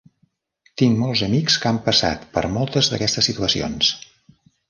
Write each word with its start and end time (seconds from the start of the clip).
Tinc 0.81 0.95
molts 1.01 1.21
amics 1.27 1.57
que 1.65 1.69
han 1.73 1.81
passat 1.89 2.25
per 2.37 2.45
moltes 2.57 2.91
d'aquestes 2.93 3.31
situacions. 3.31 3.93